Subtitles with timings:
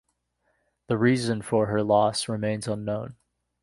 [0.87, 3.17] The reason for her loss remains unknown.